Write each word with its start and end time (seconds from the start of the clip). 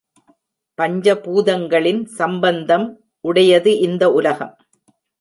பஞ்ச 0.79 1.13
பூதங்களின் 1.15 2.01
சம்பந்தம் 2.05 2.87
உடையது 3.21 3.79
இந்த 3.79 4.11
உலகம். 4.11 4.53